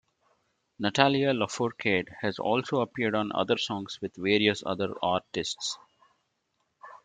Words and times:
Natalia 0.79 1.31
Lafourcade 1.31 2.07
has 2.21 2.39
also 2.39 2.81
appeared 2.81 3.13
on 3.13 3.31
other 3.33 3.55
songs 3.59 3.99
with 4.01 4.15
various 4.15 4.63
other 4.65 4.95
artists. 4.99 5.77